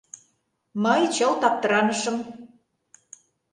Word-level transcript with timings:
Мый 0.83 1.01
чылт 1.15 1.41
аптыранышым. 1.49 2.17